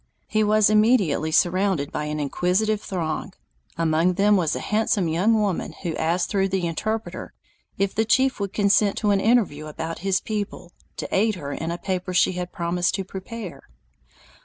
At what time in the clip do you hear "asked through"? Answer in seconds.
5.95-6.47